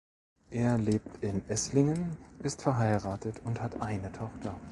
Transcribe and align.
Er 0.49 0.79
lebt 0.79 1.23
in 1.23 1.47
Esslingen, 1.47 2.17
ist 2.39 2.63
verheiratet 2.63 3.39
und 3.45 3.61
hat 3.61 3.81
eine 3.83 4.11
Tochter. 4.11 4.59